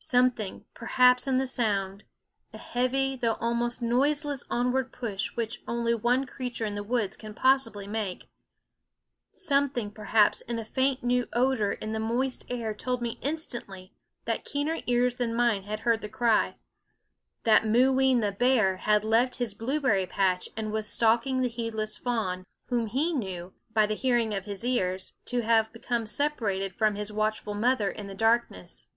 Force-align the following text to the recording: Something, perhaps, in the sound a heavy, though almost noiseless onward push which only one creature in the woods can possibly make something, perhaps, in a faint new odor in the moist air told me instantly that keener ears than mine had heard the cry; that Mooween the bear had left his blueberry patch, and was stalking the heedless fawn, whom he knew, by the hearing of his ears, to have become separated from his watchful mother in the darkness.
Something, 0.00 0.64
perhaps, 0.74 1.28
in 1.28 1.38
the 1.38 1.46
sound 1.46 2.02
a 2.52 2.58
heavy, 2.58 3.14
though 3.14 3.34
almost 3.38 3.80
noiseless 3.80 4.42
onward 4.50 4.90
push 4.92 5.36
which 5.36 5.62
only 5.68 5.94
one 5.94 6.26
creature 6.26 6.64
in 6.64 6.74
the 6.74 6.82
woods 6.82 7.16
can 7.16 7.32
possibly 7.32 7.86
make 7.86 8.28
something, 9.30 9.92
perhaps, 9.92 10.40
in 10.40 10.58
a 10.58 10.64
faint 10.64 11.04
new 11.04 11.28
odor 11.32 11.70
in 11.70 11.92
the 11.92 12.00
moist 12.00 12.44
air 12.50 12.74
told 12.74 13.00
me 13.00 13.20
instantly 13.22 13.92
that 14.24 14.44
keener 14.44 14.78
ears 14.88 15.14
than 15.14 15.32
mine 15.32 15.62
had 15.62 15.78
heard 15.78 16.00
the 16.00 16.08
cry; 16.08 16.56
that 17.44 17.64
Mooween 17.64 18.18
the 18.18 18.32
bear 18.32 18.78
had 18.78 19.04
left 19.04 19.36
his 19.36 19.54
blueberry 19.54 20.06
patch, 20.06 20.48
and 20.56 20.72
was 20.72 20.88
stalking 20.88 21.40
the 21.40 21.48
heedless 21.48 21.96
fawn, 21.96 22.44
whom 22.66 22.88
he 22.88 23.12
knew, 23.12 23.54
by 23.74 23.86
the 23.86 23.94
hearing 23.94 24.34
of 24.34 24.44
his 24.44 24.64
ears, 24.66 25.12
to 25.26 25.42
have 25.42 25.72
become 25.72 26.04
separated 26.04 26.74
from 26.74 26.96
his 26.96 27.12
watchful 27.12 27.54
mother 27.54 27.88
in 27.88 28.08
the 28.08 28.14
darkness. 28.16 28.88